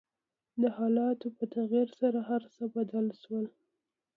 [0.61, 3.45] د حالاتو په تغير سره هر څه بدل شول.